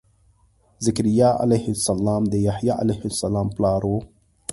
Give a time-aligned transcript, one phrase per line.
[0.85, 3.99] ذکریا علیه السلام د یحیا علیه السلام پلار و.